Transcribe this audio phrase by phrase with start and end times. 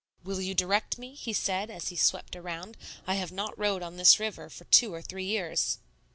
[0.23, 2.75] "Will you direct me?" he said, as he swept around.
[3.05, 5.77] "I have not rowed on this river for two or three years."